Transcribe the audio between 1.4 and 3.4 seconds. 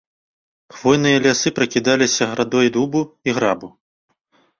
пракідаліся градой дубу і